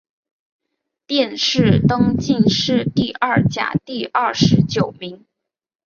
[1.05, 5.27] 殿试登进士第二甲第二十九名。